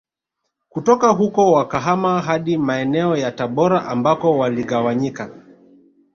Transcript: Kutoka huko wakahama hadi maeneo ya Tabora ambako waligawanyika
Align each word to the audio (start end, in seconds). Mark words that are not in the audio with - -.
Kutoka 0.69 1.07
huko 1.09 1.51
wakahama 1.51 2.21
hadi 2.21 2.57
maeneo 2.57 3.17
ya 3.17 3.31
Tabora 3.31 3.85
ambako 3.85 4.37
waligawanyika 4.37 5.29